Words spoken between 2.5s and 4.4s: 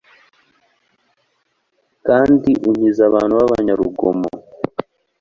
unkiza abantu b'abanyarugomo